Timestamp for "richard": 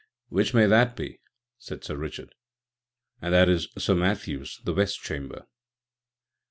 1.95-2.33